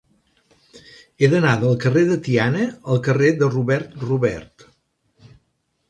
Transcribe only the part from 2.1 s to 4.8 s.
de Tiana al carrer de Robert Robert.